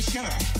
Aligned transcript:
Commissioner. 0.00 0.59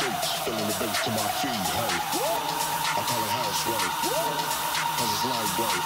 shakes, 0.00 0.32
feeling 0.44 0.66
the 0.66 0.76
bass 0.80 1.04
to 1.04 1.10
my 1.10 1.28
feet, 1.44 1.68
hey. 1.76 1.94
I 2.96 3.00
call 3.04 3.20
it 3.20 3.32
house 3.36 3.62
way, 3.68 3.84
cause 4.96 5.10
it's 5.12 5.24
light 5.28 5.52
right? 5.60 5.84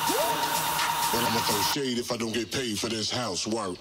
And 1.15 1.27
I'ma 1.27 1.41
throw 1.41 1.61
shade 1.75 1.99
if 1.99 2.13
I 2.13 2.17
don't 2.17 2.33
get 2.33 2.51
paid 2.53 2.79
for 2.79 2.89
this 2.89 3.11
housework. 3.11 3.77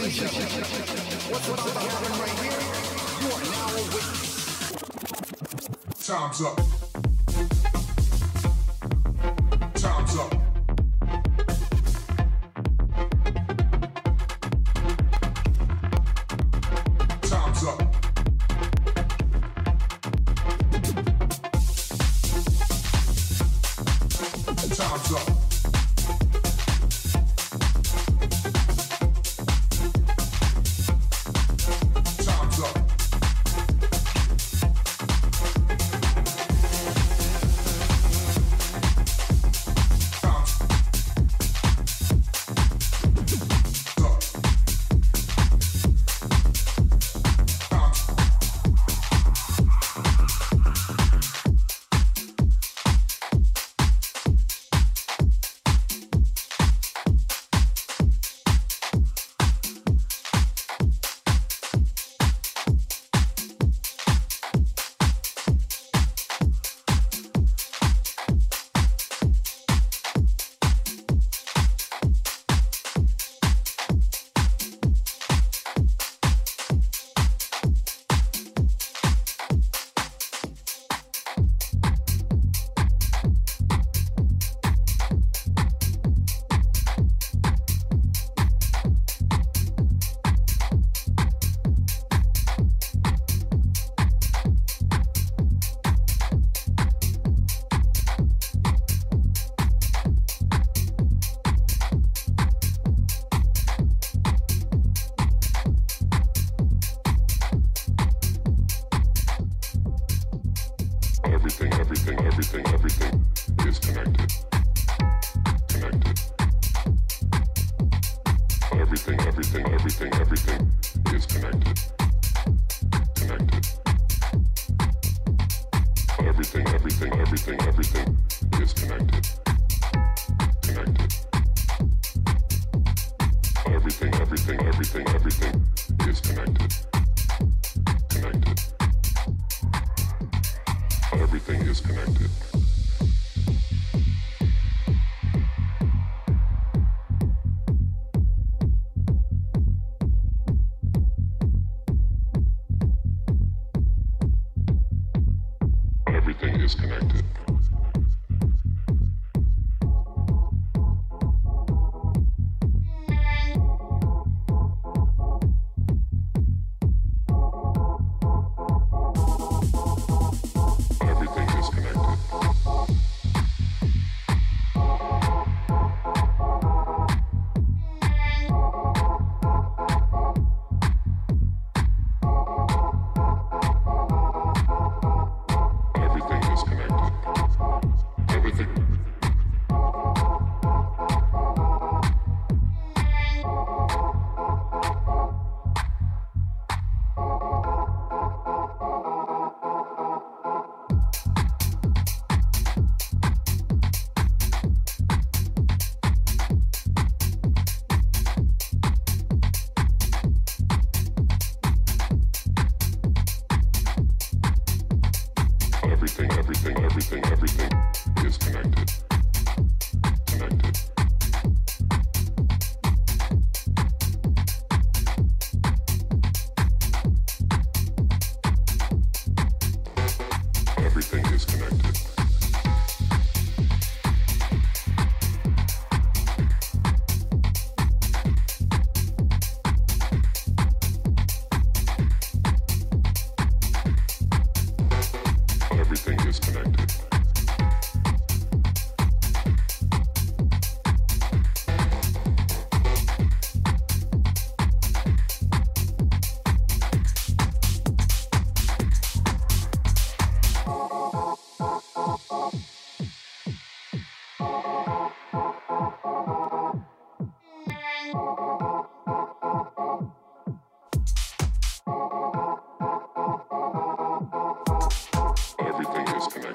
what's 0.00 1.48
about 1.48 1.58
to 1.58 1.72
happen 1.72 2.12
right 2.20 2.38
here, 2.38 2.60
you 3.20 3.28
are 3.34 3.42
now 3.50 3.66
a. 3.74 3.88
Time's 6.04 6.40
up. 6.40 6.67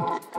Thank 0.06 0.24
you. 0.26 0.33